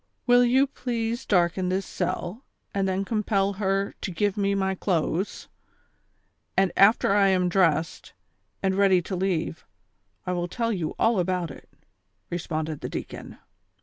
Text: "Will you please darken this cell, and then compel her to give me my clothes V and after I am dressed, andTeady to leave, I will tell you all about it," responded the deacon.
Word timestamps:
"Will 0.25 0.43
you 0.43 0.65
please 0.65 1.27
darken 1.27 1.69
this 1.69 1.85
cell, 1.85 2.43
and 2.73 2.87
then 2.87 3.05
compel 3.05 3.53
her 3.61 3.93
to 4.01 4.09
give 4.09 4.35
me 4.35 4.55
my 4.55 4.73
clothes 4.73 5.43
V 5.43 5.49
and 6.57 6.71
after 6.75 7.13
I 7.13 7.27
am 7.27 7.47
dressed, 7.49 8.13
andTeady 8.63 9.05
to 9.05 9.15
leave, 9.15 9.63
I 10.25 10.31
will 10.33 10.47
tell 10.47 10.71
you 10.73 10.95
all 10.97 11.19
about 11.19 11.51
it," 11.51 11.69
responded 12.31 12.79
the 12.81 12.89
deacon. 12.89 13.37